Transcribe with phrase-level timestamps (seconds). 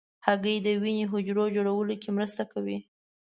[0.25, 2.77] هګۍ د وینې حجرو جوړولو کې مرسته کوي.